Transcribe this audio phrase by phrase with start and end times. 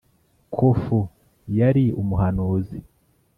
[0.55, 0.99] Kofu
[1.59, 2.79] yari umuhanuzi